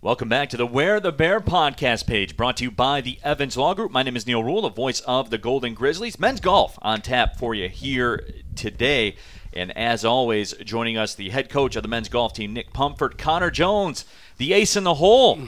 [0.00, 3.56] Welcome back to the Wear the Bear podcast page, brought to you by the Evans
[3.56, 3.90] Law Group.
[3.90, 6.20] My name is Neal Ruhl, the voice of the Golden Grizzlies.
[6.20, 8.24] Men's golf on tap for you here
[8.54, 9.16] today.
[9.52, 13.18] And as always, joining us, the head coach of the men's golf team, Nick Pumford,
[13.18, 14.04] Connor Jones,
[14.36, 15.40] the ace in the hole.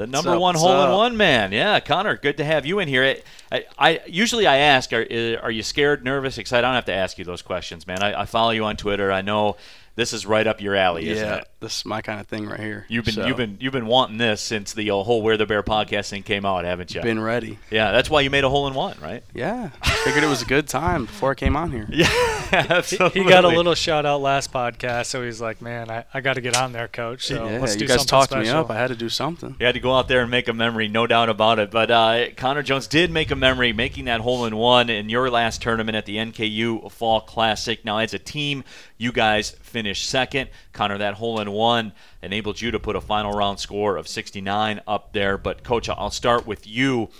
[0.00, 1.52] The number up, one hole in one man.
[1.52, 3.16] Yeah, Connor, good to have you in here.
[3.52, 5.06] I, I, usually I ask, are,
[5.42, 6.64] are you scared, nervous, excited?
[6.66, 8.02] I don't have to ask you those questions, man.
[8.02, 9.12] I, I follow you on Twitter.
[9.12, 9.58] I know
[9.96, 11.48] this is right up your alley, isn't yeah, it?
[11.60, 12.86] this is my kind of thing right here.
[12.88, 15.62] You've been So, you've been you've been wanting this since the whole Wear the Bear
[15.62, 17.02] podcast thing came out, haven't you?
[17.02, 17.58] been ready.
[17.70, 19.22] yeah, that's why you made a hole in one, right?
[19.34, 19.68] Yeah,
[20.04, 21.86] figured it was a good time before I came on here.
[21.92, 22.06] Yeah,
[22.70, 23.22] absolutely.
[23.22, 26.34] He got a little shout out last podcast, so he's like, "Man, I, I got
[26.34, 28.54] to get on there, coach." So yeah, let's do you guys something talked special.
[28.54, 28.70] me up.
[28.70, 29.56] I had to do something.
[29.58, 31.70] You had to go out there and make a memory, no doubt about it.
[31.70, 35.30] But uh, Connor Jones did make a memory, making that hole in one in your
[35.30, 37.84] last tournament at the NKU Fall Classic.
[37.84, 38.64] Now, as a team,
[38.98, 40.50] you guys finished second.
[40.72, 44.80] Connor, that hole in one enabled you to put a final round score of 69
[44.86, 45.38] up there.
[45.38, 47.10] But, Coach, I'll start with you.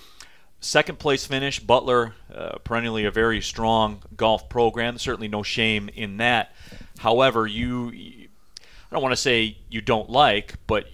[0.60, 4.98] Second place finish, Butler, uh, perennially a very strong golf program.
[4.98, 6.52] Certainly no shame in that.
[6.98, 10.86] However, you, I don't want to say you don't like, but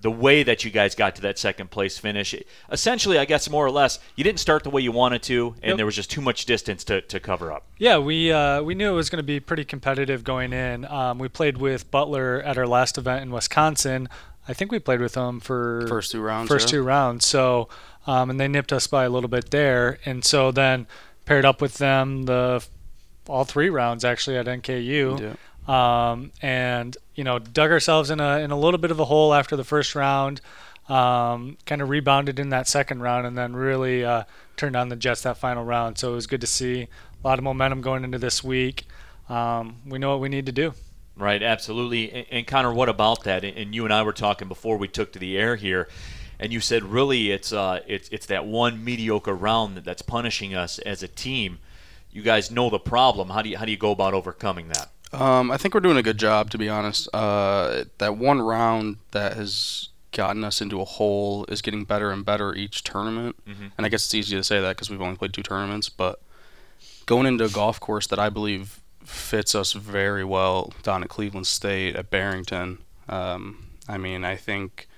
[0.00, 2.34] the way that you guys got to that second place finish,
[2.72, 5.70] essentially, I guess more or less, you didn't start the way you wanted to, and
[5.72, 5.76] Yep.
[5.76, 7.66] there was just too much distance to, to cover up.
[7.76, 10.86] Yeah, we uh, we knew it was going to be pretty competitive going in.
[10.86, 14.08] Um, we played with Butler at our last event in Wisconsin.
[14.48, 16.48] I think we played with them for First two rounds.
[16.48, 16.78] first yeah.
[16.78, 17.26] two rounds.
[17.26, 17.68] So,
[18.06, 20.86] um, and they nipped us by a little bit there, and so then
[21.24, 22.64] paired up with them the
[23.28, 25.36] all three rounds actually at NKU.
[25.68, 26.12] Yeah.
[26.12, 29.34] um, and you know dug ourselves in a in a little bit of a hole
[29.34, 30.40] after the first round.
[30.88, 34.24] Um, kind of rebounded in that second round, and then really uh,
[34.56, 35.98] turned on the Jets that final round.
[35.98, 36.88] So it was good to see
[37.22, 38.86] a lot of momentum going into this week.
[39.28, 40.74] Um, we know what we need to do.
[41.16, 42.10] Right, absolutely.
[42.10, 43.44] And, and Connor, what about that?
[43.44, 45.88] And, and you and I were talking before we took to the air here,
[46.40, 50.54] and you said really it's uh, it's it's that one mediocre round that, that's punishing
[50.54, 51.58] us as a team.
[52.10, 53.30] You guys know the problem.
[53.30, 54.88] How do you how do you go about overcoming that?
[55.12, 57.08] Um, I think we're doing a good job, to be honest.
[57.14, 62.24] Uh, that one round that has gotten us into a hole is getting better and
[62.24, 63.36] better each tournament.
[63.48, 63.72] Mhm.
[63.76, 66.20] And I guess it's easy to say that because we've only played two tournaments, but
[67.06, 71.46] going into a golf course that I believe fits us very well down at Cleveland
[71.46, 72.78] State at Barrington.
[73.08, 74.88] Um, I mean, I think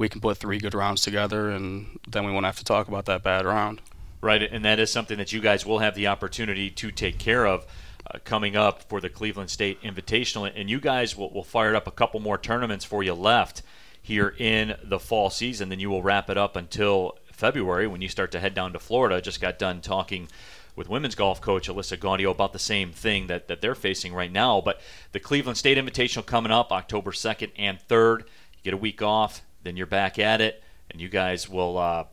[0.00, 3.04] we can put three good rounds together, and then we won't have to talk about
[3.04, 3.82] that bad round.
[4.22, 7.46] Right, and that is something that you guys will have the opportunity to take care
[7.46, 7.66] of
[8.06, 10.50] uh, coming up for the Cleveland State Invitational.
[10.56, 13.60] And you guys will, will fire up a couple more tournaments for you left
[14.00, 15.68] here in the fall season.
[15.68, 18.78] Then you will wrap it up until February when you start to head down to
[18.78, 19.20] Florida.
[19.20, 20.28] Just got done talking
[20.76, 24.32] with women's golf coach Alyssa Gaudio about the same thing that, that they're facing right
[24.32, 24.62] now.
[24.62, 24.80] But
[25.12, 28.20] the Cleveland State Invitational coming up October 2nd and 3rd.
[28.20, 31.78] You get a week off, then you're back at it, and you guys will.
[31.78, 32.04] Uh,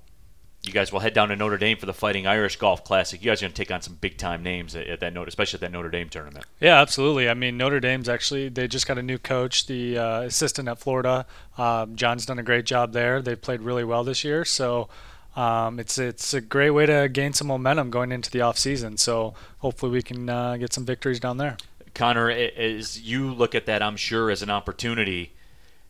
[0.64, 3.22] you guys will head down to Notre Dame for the Fighting Irish Golf Classic.
[3.22, 5.28] You guys are going to take on some big time names at, at that note,
[5.28, 6.46] especially at that Notre Dame tournament.
[6.60, 7.30] Yeah, absolutely.
[7.30, 10.80] I mean, Notre Dame's actually they just got a new coach, the uh, assistant at
[10.80, 11.26] Florida.
[11.58, 13.22] Um, John's done a great job there.
[13.22, 14.90] They've played really well this year, so
[15.36, 18.98] um, it's it's a great way to gain some momentum going into the off season.
[18.98, 21.58] So hopefully we can uh, get some victories down there.
[21.94, 25.34] Connor, as you look at that, I'm sure as an opportunity,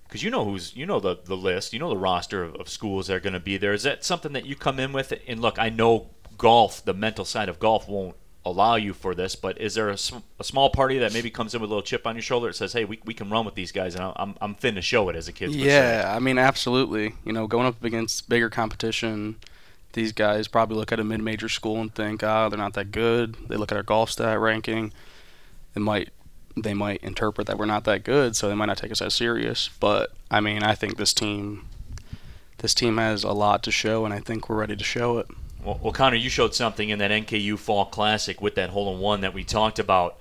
[0.07, 2.69] because you know who's you know the the list, you know the roster of, of
[2.69, 3.73] schools that are going to be there.
[3.73, 5.13] Is that something that you come in with?
[5.27, 8.15] And look, I know golf, the mental side of golf won't
[8.45, 9.97] allow you for this, but is there a,
[10.39, 12.55] a small party that maybe comes in with a little chip on your shoulder that
[12.55, 15.09] says, "Hey, we, we can run with these guys," and I'm I'm fin to show
[15.09, 15.53] it as a kid.
[15.53, 17.13] Yeah, I mean, absolutely.
[17.25, 19.35] You know, going up against bigger competition,
[19.93, 23.35] these guys probably look at a mid-major school and think, ah, they're not that good.
[23.49, 24.93] They look at our golf stat ranking,
[25.73, 26.09] they might
[26.63, 29.13] they might interpret that we're not that good, so they might not take us as
[29.13, 29.69] serious.
[29.79, 31.65] But I mean, I think this team,
[32.59, 35.27] this team has a lot to show, and I think we're ready to show it.
[35.63, 38.99] Well, well, Connor, you showed something in that NKU Fall Classic with that hole in
[38.99, 40.17] one that we talked about.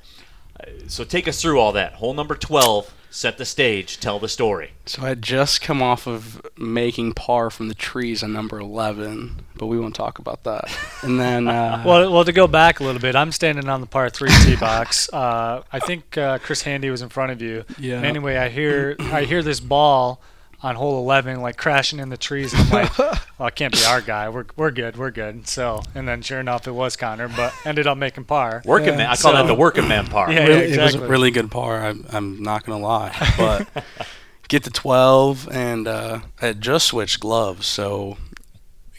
[0.59, 1.95] Uh, So take us through all that.
[1.95, 4.72] Hole number 12, set the stage, tell the story.
[4.84, 9.47] So I had just come off of making par from the trees on number 11,
[9.54, 10.71] but we won't talk about that.
[11.03, 13.86] And then, uh, Well, well, to go back a little bit, I'm standing on the
[13.86, 15.10] par three tee box.
[15.10, 17.65] Uh, I think uh, Chris Handy was in front of you.
[17.78, 17.97] yeah.
[17.97, 20.21] And anyway, I hear I hear this ball
[20.66, 22.98] on hole 11 like crashing in the trees and I'm like
[23.39, 26.41] well it can't be our guy we're, we're good we're good so and then sure
[26.41, 29.47] enough it was Connor but ended up making par Working Yeah, man, I call that
[29.47, 30.30] the working man par.
[30.36, 31.86] Yeah, really, It was a really good par.
[31.86, 33.68] I'm, I'm not gonna lie, but
[34.48, 38.16] get to 12, and uh, I had just switched gloves, so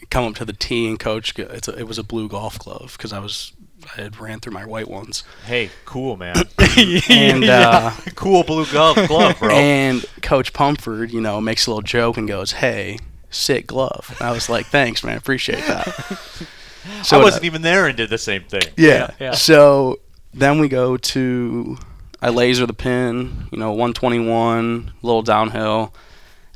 [0.09, 1.37] come up to the tee and coach.
[1.37, 3.51] It's a, it was a blue golf glove because I was
[3.83, 5.23] I had ran through my white ones.
[5.45, 6.35] Hey, cool, man.
[7.09, 9.49] And uh, cool blue glove, glove, bro.
[9.49, 14.27] and Coach Pumford, you know, makes a little joke and goes, "Hey, sick glove." And
[14.27, 15.87] I was like, "Thanks, man, appreciate that."
[17.11, 18.61] I wasn't even there and did the same thing.
[18.77, 19.11] Yeah.
[19.19, 19.31] Yeah.
[19.31, 19.99] So
[20.33, 21.77] then we go to
[22.21, 25.93] I laser the pin, you know, 121, little downhill,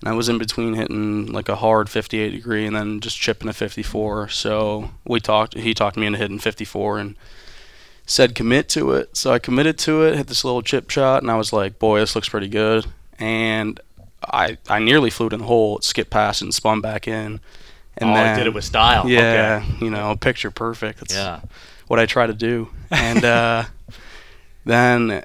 [0.02, 3.48] and I was in between hitting like a hard 58 degree and then just chipping
[3.48, 4.30] a 54.
[4.30, 5.56] So we talked.
[5.56, 7.16] He talked me into hitting 54 and
[8.06, 9.16] said commit to it.
[9.16, 12.00] So I committed to it, hit this little chip shot, and I was like, boy,
[12.00, 12.86] this looks pretty good.
[13.20, 13.80] And
[14.26, 17.40] I I nearly flew it in the hole, it skipped past and spun back in.
[17.98, 19.08] And oh, then, I did it with style.
[19.08, 19.86] yeah, Okay.
[19.86, 21.00] you know, picture perfect.
[21.00, 21.42] That's Yeah.
[21.88, 22.70] what I try to do.
[22.90, 23.66] And uh,
[24.66, 25.24] then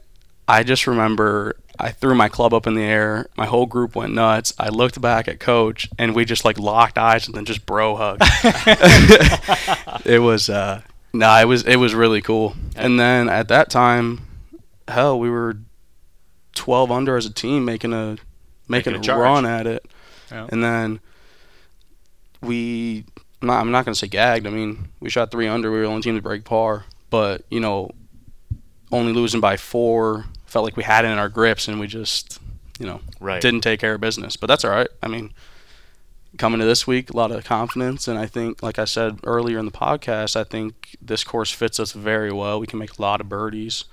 [0.49, 3.29] I just remember I threw my club up in the air.
[3.37, 4.53] My whole group went nuts.
[4.59, 7.97] I looked back at coach, and we just like locked eyes and then just bro
[7.97, 8.23] hugged.
[10.07, 10.83] it was uh,
[11.13, 12.55] nah, it was it was really cool.
[12.75, 14.21] And then at that time,
[14.89, 15.59] hell, we were
[16.55, 18.17] 12 under as a team, making a
[18.69, 19.87] making, Making a a, run at it.
[20.31, 20.47] Yeah.
[20.51, 21.01] And then
[22.43, 23.05] we,
[23.41, 24.47] I'm not, I'm not going to say gagged.
[24.47, 25.71] I mean, we shot three under.
[25.71, 26.85] We were the only team to break par.
[27.11, 27.91] But, you know,
[28.91, 30.25] only losing by four,
[30.57, 32.39] felt like we had it in our grips and we just,
[32.79, 33.43] you know, Right.
[33.43, 34.37] didn't take care of business.
[34.39, 34.89] But that's all right.
[35.03, 35.35] I mean,
[36.39, 38.09] coming to this week, a lot of confidence.
[38.09, 41.79] And I think, like I said earlier in the podcast, I think this course fits
[41.79, 42.59] us very well.
[42.59, 43.85] We can make a lot of birdies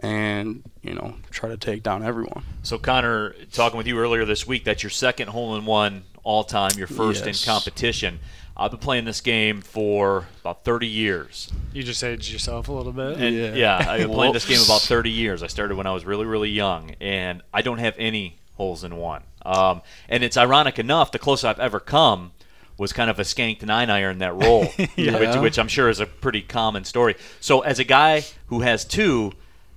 [0.00, 2.42] and, you know, try to take down everyone.
[2.64, 6.42] So Connor, talking with you earlier this week, that's your second hole in one all
[6.42, 7.46] time, your first Yes.
[7.46, 8.18] in competition.
[8.56, 11.50] I've been playing this game for about 30 years.
[11.72, 13.18] You just aged yourself a little bit.
[13.18, 13.54] And Yeah.
[13.54, 15.42] yeah, I've been playing this game about 30 years.
[15.42, 18.96] I started when I was really, really young, and I don't have any holes in
[18.96, 19.22] one.
[19.44, 22.32] Um, and it's ironic enough, the closest I've ever come
[22.78, 26.06] was kind of a skanked nine iron that roll, which, which I'm sure is a
[26.06, 27.16] pretty common story.
[27.40, 29.32] So, as a guy who has two,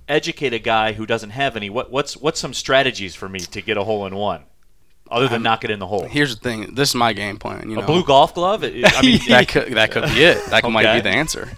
[0.08, 1.68] educate a guy who doesn't have any.
[1.70, 4.42] What, what's what's some strategies for me to get a hole in one,
[5.10, 6.06] other than knock it in the hole?
[6.06, 6.74] Here's the thing.
[6.74, 7.70] This is my game plan.
[7.70, 8.64] You A know, blue golf glove?
[8.64, 10.44] It- I mean, that could that could be it.
[10.46, 11.50] That might be the answer.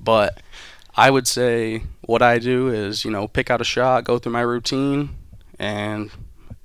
[0.00, 0.40] But
[0.96, 4.32] I would say what I do is you know pick out a shot, go through
[4.32, 5.10] my routine,
[5.58, 6.10] and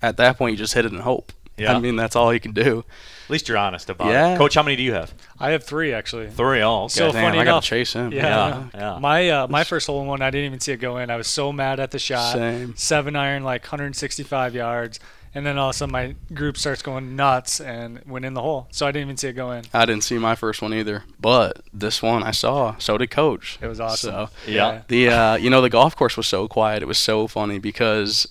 [0.02, 1.32] at that point you just hit it and hope.
[1.58, 1.76] Yeah.
[1.76, 2.86] I mean that's all you can do.
[3.26, 4.34] at least you're honest about Yeah.
[4.36, 4.38] it.
[4.38, 5.14] Coach, how many do you have?
[5.40, 6.30] I have three actually.
[6.30, 6.62] Three.
[6.62, 6.94] Oh, okay.
[6.94, 8.14] So Damn, funny I gotta chase him.
[8.14, 9.00] Yeah, Yeah, yeah.
[9.00, 11.10] My uh, my first hole in one, I didn't even see it go in.
[11.10, 12.32] I was so mad at the shot.
[12.34, 12.76] Same.
[12.78, 15.02] Seven iron, like 165 yards,
[15.36, 18.42] and then all of a sudden my group starts going nuts and went in the
[18.42, 18.68] hole.
[18.72, 19.64] So I didn't even see it go in.
[19.74, 22.76] I didn't see my first one either, but this one I saw.
[22.80, 23.58] So did Coach.
[23.62, 24.12] It was awesome.
[24.12, 24.82] So Yeah.
[24.88, 26.82] the uh, you know the golf course was so quiet.
[26.82, 28.28] It was so funny because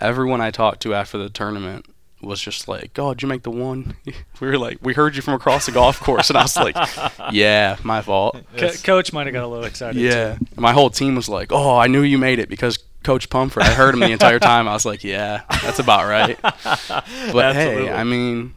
[0.00, 1.86] everyone I talked to after the tournament
[2.20, 3.96] was just like, "Oh, did you make the one?"
[4.40, 6.76] We were like, "We heard you from across the golf course," and I was like,
[7.32, 10.00] "Yeah, my fault." Co- Coach might have got a little excited.
[10.00, 13.62] Yeah, my whole team was like, "Oh, I knew you made it because Coach Pumford."
[13.62, 14.68] I heard him the entire time.
[14.68, 17.86] I was like, "Yeah, that's about right." But Absolutely.
[17.86, 18.54] hey, I mean,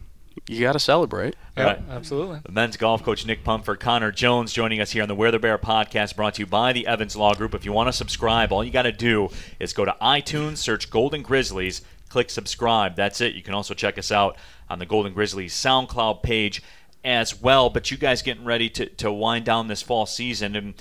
[0.47, 1.35] you got to celebrate.
[1.57, 1.81] Yeah, Right.
[1.89, 2.39] absolutely.
[2.45, 5.39] The men's golf coach Nick Pumford, Connor Jones joining us here on the Wear the
[5.39, 7.55] Bear podcast brought to you by the Evans Law Group.
[7.55, 10.89] If you want to subscribe, all you got to do is go to iTunes, search
[10.89, 12.95] Golden Grizzlies, click subscribe.
[12.95, 13.33] That's it.
[13.35, 14.35] You can also check us out
[14.69, 16.61] on the Golden Grizzlies SoundCloud page
[17.05, 17.69] as well.
[17.69, 20.55] But you guys getting ready to, to wind down this fall season.
[20.55, 20.73] And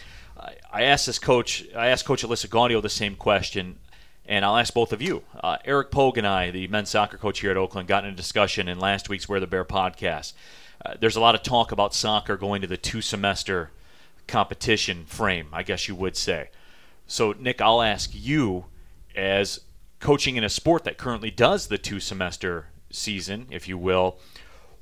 [0.73, 3.79] I, asked this coach, I asked Coach Alyssa Gaudio the same question.
[4.27, 5.23] And I'll ask both of you.
[5.39, 8.17] Uh, Eric Pogue and I, the men's soccer coach here at Oakland, got in a
[8.17, 10.33] discussion in last week's Wear the Bear podcast.
[10.85, 13.71] Uh, there's a lot of talk about soccer going to the two semester
[14.27, 16.49] competition frame, I guess you would say.
[17.07, 18.65] So, Nick, I'll ask you,
[19.15, 19.61] as
[20.01, 24.19] coaching in a sport that currently does the two semester season, if you will,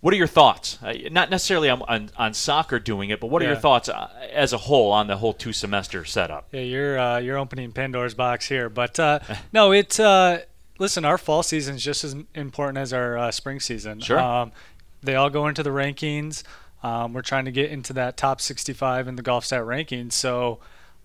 [0.02, 0.78] what are your thoughts?
[0.82, 4.11] Uh, not necessarily on, on, on soccer doing it, but what are your thoughts uh,
[4.32, 6.49] as a whole on the whole two semester setup?
[6.50, 9.21] Yeah, you're uh, you're opening Pandora's box here, but uh,
[9.52, 10.42] no, it's uh,
[10.80, 11.04] listen.
[11.04, 14.00] Our fall season is just as important as our uh, spring season.
[14.00, 14.18] Sure.
[14.18, 14.50] Um,
[15.02, 16.42] they all go into the rankings.
[16.82, 20.14] Um, we're trying to get into that top 65 in the golf stat rankings.
[20.14, 20.59] So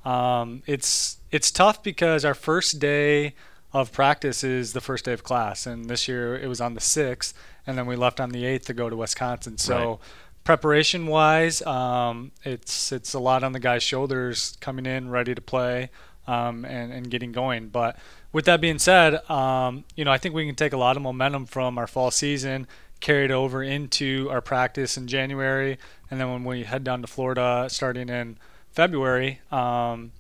[0.06, 3.36] um, it's it's tough because our first day
[3.82, 6.82] of practice is the first day of class, and this year it was on the
[6.82, 7.34] sixth,
[7.66, 9.58] and then we left on the eighth to go to Wisconsin.
[9.58, 9.90] So.
[9.90, 10.00] Right.
[10.44, 15.42] Preparation wise, um, it's it's a lot on the guy's shoulders coming in ready to
[15.42, 15.90] play
[16.26, 17.68] um, and, and getting going.
[17.68, 17.98] But
[18.32, 21.04] with that being said, um, you know I think we can take a lot of
[21.04, 22.66] momentum from our fall season,
[23.02, 25.78] carry it over into our practice in January,
[26.10, 28.38] and then when we head down to Florida starting in
[28.72, 30.12] February, um,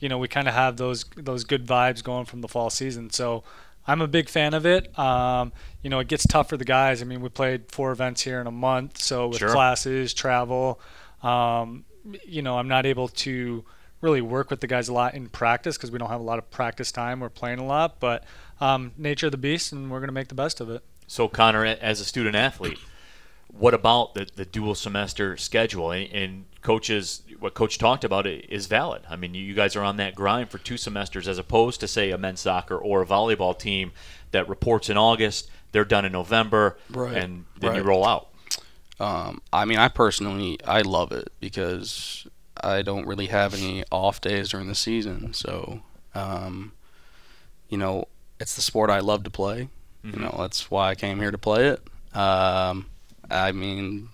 [0.00, 3.10] you know we kind of have those those good vibes going from the fall season.
[3.10, 3.44] So
[3.86, 4.96] I'm a big fan of it.
[4.98, 5.52] Um,
[5.82, 7.00] you know, it gets tough for the guys.
[7.00, 9.50] I mean, we played four events here in a month, so with Sure.
[9.50, 10.80] classes, travel,
[11.22, 11.84] um,
[12.24, 13.64] you know, I'm not able to
[14.00, 16.38] really work with the guys a lot in practice because we don't have a lot
[16.38, 17.20] of practice time.
[17.20, 18.24] We're playing a lot, but
[18.60, 20.82] um, nature of the beast, and we're going to make the best of it.
[21.06, 22.78] So, Connor, as a student athlete,
[23.52, 25.90] what about the, the dual semester schedule?
[25.90, 29.02] And, and coaches, what coach talked about is valid.
[29.08, 32.10] I mean, you guys are on that grind for two semesters as opposed to, say,
[32.10, 33.92] a men's soccer or a volleyball team
[34.32, 38.28] that reports in August, they're done in November, Right, and then you roll out.
[38.98, 42.26] Um, I mean, I personally I love it because
[42.62, 45.32] I don't really have any off days during the season.
[45.32, 45.80] So,
[46.14, 46.72] um,
[47.68, 49.68] you know, it's the sport I love to play.
[50.04, 50.14] Mhm.
[50.14, 51.82] You know, that's why I came here to play it.
[52.16, 52.86] Um,
[53.30, 54.08] I mean,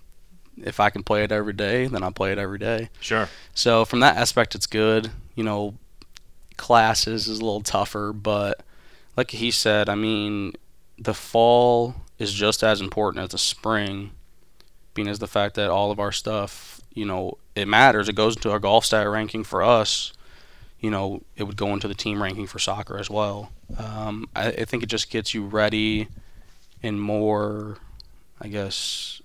[0.57, 2.89] if I can play it every day, then I'll play it every day.
[2.99, 3.29] Sure.
[3.53, 5.11] So from that aspect, it's good.
[5.35, 5.75] You know,
[6.57, 8.61] classes is a little tougher, but
[9.15, 10.53] like he said, I mean,
[10.97, 14.11] the fall is just as important as the spring,
[14.93, 18.09] being as the fact that all of our stuff, you know, it matters.
[18.09, 20.13] It goes into our golf stat ranking for us.
[20.79, 23.51] You know, it would go into the team ranking for soccer as well.
[23.77, 26.07] Um, I, I think it just gets you ready
[26.83, 27.77] and more,
[28.41, 29.21] I guess,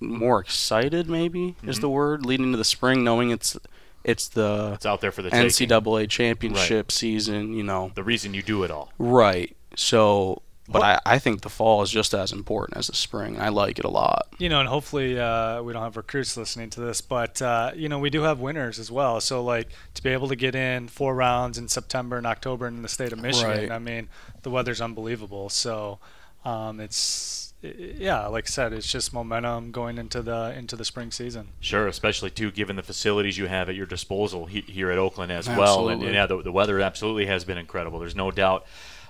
[0.00, 1.08] more excited.
[1.08, 1.80] Maybe is Mhm.
[1.82, 3.56] the word leading into the spring, knowing it's
[4.04, 5.46] it's the It's out there for the taking.
[5.46, 7.54] NCAA championship season.
[7.54, 8.92] You know, The reason you do it all.
[8.98, 9.56] right?
[9.76, 13.40] So, but I, I think the fall is just as important as the spring.
[13.40, 14.26] I like it a lot.
[14.38, 17.88] You know, and hopefully uh, we don't have recruits listening to this, but uh, you
[17.88, 19.22] know we do have winners as well.
[19.22, 22.82] So like to be able to get in four rounds in September and October in
[22.82, 23.70] the state of Michigan, Right.
[23.70, 24.08] I mean
[24.42, 25.48] the weather's unbelievable.
[25.48, 25.98] So
[26.44, 31.10] um, it's yeah, like I said, it's just momentum going into the into the spring
[31.10, 31.48] season.
[31.60, 35.32] Sure, especially too, given the facilities you have at your disposal he, here at Oakland
[35.32, 37.98] as well, and, and yeah, the, the weather absolutely has been incredible.
[37.98, 38.66] There's no doubt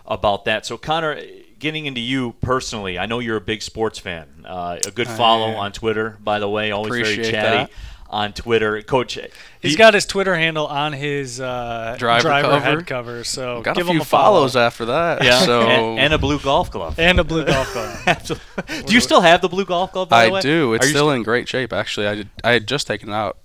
[0.07, 0.67] about that.
[0.67, 1.21] So, Connor,
[1.59, 4.29] getting into you personally, I know you're a big sports fan.
[4.45, 7.71] Uh, a good follow on Twitter, by the way, always very chatty that.
[8.15, 8.81] On Twitter.
[8.83, 9.19] Coach,
[9.61, 12.61] He's he- got his Twitter handle on his uh, Driver cover.
[12.61, 14.37] head cover, so Got give a him few a follow.
[14.39, 15.25] follows after that.
[15.25, 16.99] yeah, So and, and a blue golf glove.
[16.99, 17.99] and a blue golf club.
[18.07, 18.83] Absolutely.
[18.87, 20.09] Do you still have the blue golf glove?
[20.09, 20.41] By the I way?
[20.41, 20.75] do.
[20.75, 21.73] It's Are still in great shape.
[21.73, 23.39] Actually, I did, I had just taken it out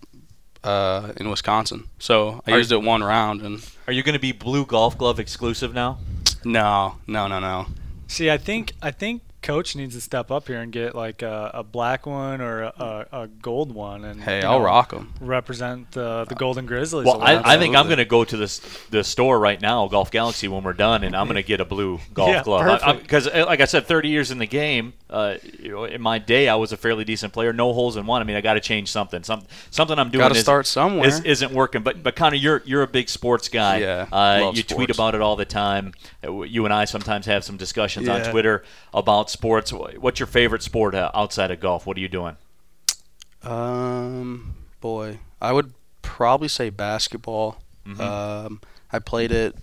[0.63, 3.41] uh, in Wisconsin, so I Are- used it one round.
[3.41, 5.97] And Are you going to be blue golf glove exclusive now?
[6.45, 7.65] no, no, no, no.
[8.07, 11.51] See, I think I think coach needs to step up here and get like a,
[11.53, 12.73] a black one or a,
[13.11, 15.13] a, a gold one, and Hey, I'll know, rock them.
[15.21, 17.05] represent the the Golden Grizzlies.
[17.05, 17.45] Well, a I, lot.
[17.47, 20.63] I think I'm going to go to this the store right now, Golf Galaxy, when
[20.63, 23.01] we're done, and I'm going to get a blue golf Yeah, glove.
[23.01, 26.19] Because, eh, like I said, 30 years in the game, uh, you know, in my
[26.19, 27.51] day, I was a fairly decent player.
[27.51, 28.21] No holes in one.
[28.21, 29.23] I mean, I got to change something.
[29.23, 31.07] Some something I'm doing Got to is, start somewhere.
[31.07, 31.81] is, isn't working.
[31.81, 33.77] But but Connor, you're you're a big sports guy.
[33.77, 35.93] Yeah, uh, love you tweet about it all the time.
[36.23, 38.63] Uh, You and I sometimes have some discussions on Twitter
[38.93, 39.71] about sports.
[39.73, 41.87] What's your favorite sport uh, outside of golf?
[41.87, 42.35] What are you doing?
[43.43, 47.61] Um, boy, I would probably say basketball.
[47.87, 47.99] Mhm.
[47.99, 48.61] Um,
[48.91, 49.55] I played it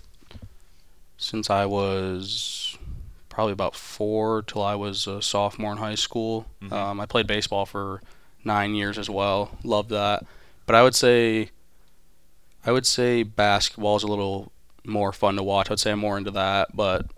[1.17, 2.66] since I was
[3.37, 6.47] probably about four till I was a sophomore in high school.
[6.59, 6.71] Mhm.
[6.71, 8.01] Um, I played baseball for
[8.43, 9.51] nine years as well.
[9.63, 10.25] Loved that.
[10.65, 11.51] But I would say,
[12.65, 14.51] I would say basketball is a little
[14.83, 15.69] more fun to watch.
[15.69, 16.75] I'd say I'm more into that.
[16.75, 17.11] But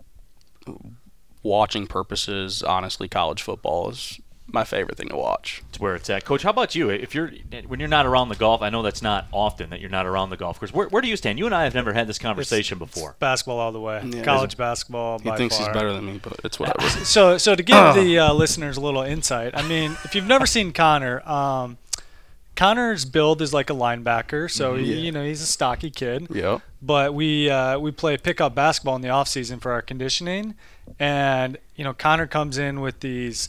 [1.42, 4.20] watching purposes, honestly, college football is
[4.52, 5.62] my favorite thing to watch.
[5.68, 6.42] It's where it's at, Coach.
[6.42, 6.90] How about you?
[6.90, 7.30] If you're
[7.66, 10.30] when you're not around the golf, I know that's not often that you're not around
[10.30, 10.72] the golf course.
[10.72, 11.38] Where, where do you stand?
[11.38, 13.16] You and I have never had this conversation before.
[13.18, 14.02] basketball all the way.
[14.04, 14.22] Yeah.
[14.22, 15.18] College basketball.
[15.18, 15.66] He by thinks far.
[15.66, 16.80] he's better than me, but it's whatever.
[17.04, 20.46] So, so to give the uh, listeners a little insight, I mean, if you've never
[20.46, 21.78] seen Connor, um,
[22.56, 26.26] Connor's build is like a linebacker, so he, you know he's a stocky kid.
[26.30, 26.60] yep.
[26.82, 30.54] But we uh, we play pickup basketball in the off season for our conditioning,
[30.98, 33.48] and you know Connor comes in with these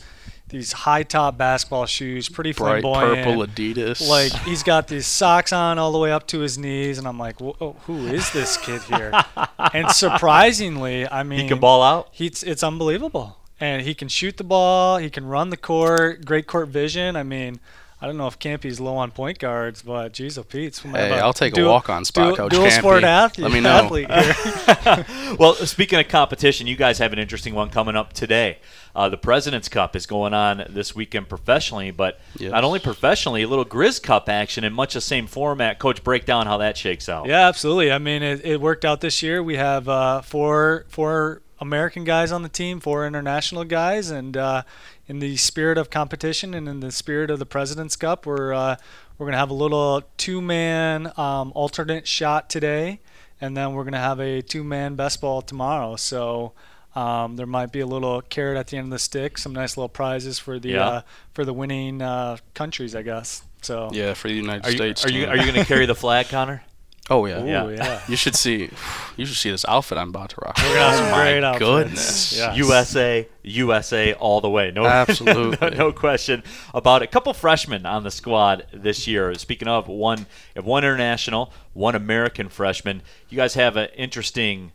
[0.51, 3.25] these high top basketball shoes, pretty Bright flamboyant.
[3.25, 4.07] purple Adidas.
[4.07, 7.17] like he's got these socks on all the way up to his knees, and I'm
[7.17, 9.11] like, Whoa, oh, who is this kid here?
[9.73, 12.09] and surprisingly, I mean, He can ball out.
[12.11, 14.97] He's it's unbelievable, and he can shoot the ball.
[14.97, 16.25] He can run the court.
[16.25, 17.15] Great court vision.
[17.15, 17.59] I mean,
[18.03, 20.79] I don't know if Kampe's low on point guards, but geez, oh Pete's.
[20.79, 22.77] Hey, I'll take a walk-on spot, dual, Coach Dual Campy.
[22.79, 23.43] sport athlete.
[23.43, 23.69] Let me know.
[23.69, 25.35] athlete here.
[25.39, 28.57] well, speaking of competition, you guys have an interesting one coming up today.
[28.95, 32.51] Uh, the President's Cup is going on this weekend professionally, but Yes.
[32.51, 35.77] not only professionally, a little Grizz Cup action in much the same format.
[35.77, 37.27] Coach, break down how that shakes out.
[37.27, 37.91] yeah, absolutely.
[37.91, 39.43] I mean, it, it worked out this year.
[39.43, 44.63] We have uh, four four American guys on the team, four international guys, and uh,
[45.11, 48.77] in the spirit of competition and in the spirit of the President's Cup, we're uh,
[49.17, 53.01] we're gonna have a little two-man um, alternate shot today,
[53.41, 55.95] and then we're gonna have a two-man best ball tomorrow.
[55.97, 56.53] So.
[56.93, 59.77] Um, there might be a little carrot at the end of the stick, some nice
[59.77, 60.85] little prizes for the Yeah.
[60.89, 61.01] uh,
[61.33, 63.43] for the winning uh, countries, I guess.
[63.61, 65.05] So Yeah, for the United Are you States.
[65.05, 66.63] are you are you going to carry the flag, Connor?
[67.11, 67.43] Oh yeah.
[67.43, 67.69] Ooh, Yeah.
[67.69, 68.01] yeah.
[68.07, 68.69] You should see.
[69.17, 70.57] You should see this outfit I'm about to rock.
[70.57, 71.59] We're gonna have some oh my great outfits.
[71.69, 72.37] goodness.
[72.37, 72.57] Yes.
[72.57, 74.71] USA, USA all the way.
[74.71, 75.57] No, Absolutely.
[75.61, 76.41] no, no question
[76.73, 77.09] about it.
[77.09, 79.35] A couple freshmen on the squad this year.
[79.35, 80.25] Speaking of one,
[80.55, 83.01] you one international, one American freshman.
[83.29, 84.71] You guys have an interesting,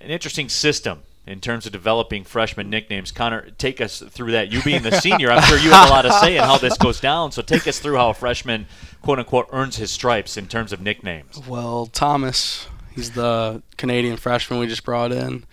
[0.00, 3.10] an interesting system in terms of developing freshman nicknames.
[3.10, 4.52] Connor, take us through that.
[4.52, 6.76] You being the senior, I'm sure you have a lot to say in how this
[6.76, 7.32] goes down.
[7.32, 8.66] So take us through how a freshman,
[9.02, 11.40] quote unquote, earns his stripes in terms of nicknames.
[11.46, 15.44] Well, Thomas, he's the Canadian freshman we just brought in.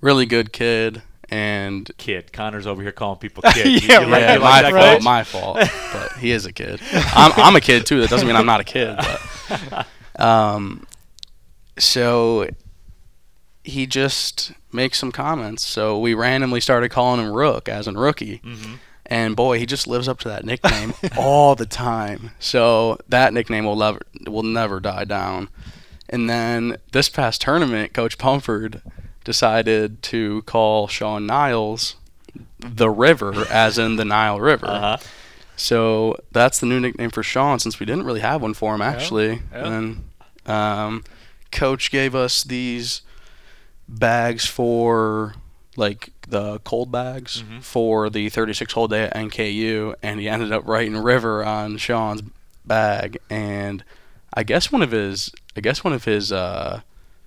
[0.00, 3.82] Really good kid, and Kid, Connor's over here calling people kid.
[3.82, 5.56] Yeah, you yeah, you my like that, fault, my fault.
[5.92, 6.80] But he is a kid.
[6.92, 8.00] I'm, I'm a kid too.
[8.00, 8.96] That doesn't mean I'm not a kid.
[8.96, 9.86] But,
[10.22, 10.86] um,
[11.78, 12.48] so
[13.66, 15.64] he just makes some comments.
[15.64, 18.40] So we randomly started calling him Rook, as in rookie.
[18.44, 18.78] Mhm.
[19.06, 22.32] And boy, he just lives up to that nickname all the time.
[22.40, 25.48] So that nickname will never will never die down.
[26.08, 28.82] And then this past tournament, Coach Pumford
[29.24, 31.96] decided to call Sean Niles
[32.58, 34.66] the River, as in the Nile River.
[34.66, 34.96] Uh-huh.
[35.56, 38.82] So that's the new nickname for Sean, since we didn't really have one for him
[38.82, 39.42] actually.
[39.52, 39.66] yeah.
[39.72, 40.04] And
[40.46, 41.04] um,
[41.50, 43.02] Coach gave us these
[43.88, 45.34] bags for
[45.76, 47.62] like the cold bags Mhm.
[47.62, 52.22] for the 36 hole day at NKU, and he ended up writing River on Sean's
[52.64, 53.18] bag.
[53.30, 53.84] And
[54.32, 56.80] I guess one of his, I guess one of his uh,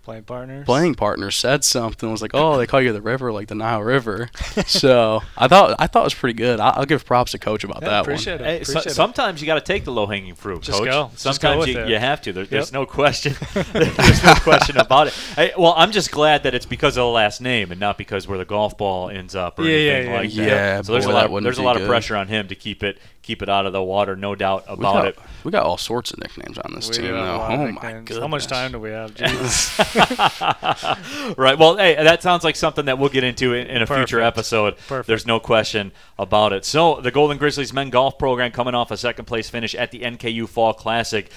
[0.09, 0.65] Playing partners.
[0.65, 3.81] playing partner said something was like, "Oh, they call you the river, like the Nile
[3.83, 4.29] River."
[4.65, 6.59] so I thought I thought it was pretty good.
[6.59, 8.49] I, I'll give props to Coach about Yeah, that appreciate one.
[8.49, 8.57] it.
[8.59, 8.89] Hey, so, it.
[8.91, 10.89] sometimes you got to take the low hanging fruit, Just coach.
[10.89, 11.09] go.
[11.13, 11.89] Just go Sometimes with you, it.
[11.89, 12.33] you have to.
[12.33, 13.35] There, There's no question.
[13.73, 15.13] there's no question about it.
[15.35, 18.27] Hey, well, I'm just glad that it's because of the last name and not because
[18.27, 20.19] where the golf ball ends up or Yeah, yeah, anything yeah.
[20.19, 20.43] like that.
[20.47, 21.25] Yeah, so there's boy, a lot.
[21.31, 23.67] Of, there's a be lot of pressure on him to keep it keep it out
[23.67, 24.15] of the water.
[24.15, 25.19] No doubt We about got, it.
[25.43, 27.41] we got all sorts of nicknames on this We team, do have a though.
[27.43, 28.07] Oh my nicknames.
[28.07, 28.21] goodness!
[28.21, 29.13] How much time do we have?
[31.37, 31.57] Right.
[31.57, 34.77] Well, hey, that sounds like something that we'll get into in, in a future episode.
[34.87, 35.07] Perfect.
[35.07, 36.65] There's no question about it.
[36.65, 40.01] So, the Golden Grizzlies men golf program coming off a second place finish at the
[40.01, 41.29] NKU Fall Classic.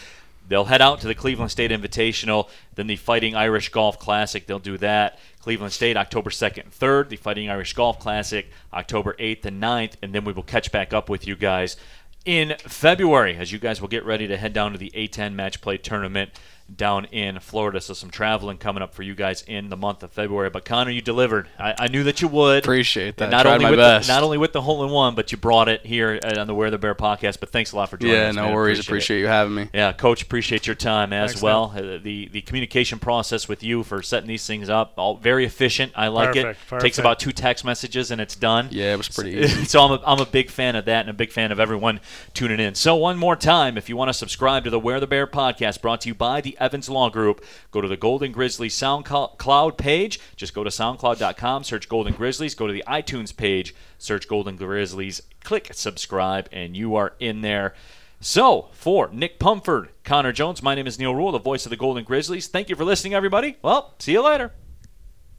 [0.49, 4.47] They'll head out to the Cleveland State Invitational, then the Fighting Irish Golf Classic.
[4.47, 5.19] They'll do that.
[5.41, 7.09] Cleveland State, October 2nd and 3rd.
[7.11, 9.95] The Fighting Irish Golf Classic, October 8th and 9th.
[10.03, 11.77] And then we will catch back up with you guys
[12.25, 15.61] in February as you guys will get ready to head down to the A10 Match
[15.61, 16.31] Play Tournament
[16.75, 17.81] down in Florida.
[17.81, 20.51] So some traveling coming up for you guys in the month of February.
[20.51, 21.49] But Connor, you delivered.
[21.59, 22.65] I, I knew that you would.
[22.65, 23.25] Appreciate that.
[23.25, 24.07] And not Tried only my with best.
[24.07, 26.55] The, not only with the hole in one, but you brought it here on the
[26.55, 27.41] Wear the Bear podcast.
[27.41, 28.35] But thanks a lot for joining yeah, us.
[28.35, 28.55] no man.
[28.55, 28.79] worries.
[28.79, 29.03] Appreciate.
[29.03, 29.69] Appreciate you having me.
[29.73, 31.73] Yeah, Coach, appreciate your time as Thanks, well.
[31.75, 35.93] Uh, the the communication process with you for setting these things up, all very efficient.
[35.95, 36.45] I like it.
[36.45, 38.69] Perfect, Takes about two text messages and it's done.
[38.71, 39.65] Yeah, it was pretty easy.
[39.67, 42.01] so I'm a, I'm a big fan of that and a big fan of everyone
[42.35, 42.75] tuning in.
[42.75, 45.81] So one more time, if you want to subscribe to the Wear the Bear podcast
[45.81, 50.21] brought to you by the Evans Law Group, go to the Golden Grizzlies SoundCloud page.
[50.37, 52.55] Just go to SoundCloud.com, search Golden Grizzlies.
[52.55, 55.23] Go to the iTunes page, search Golden Grizzlies.
[55.43, 57.75] Click subscribe, and you are in there.
[58.21, 61.77] So, for Nick Pumford, Connor Jones, my name is Neal Ruhl, the voice of the
[61.77, 62.47] Golden Grizzlies.
[62.47, 63.57] Thank you for listening, everybody.
[63.63, 64.53] Well, see you later.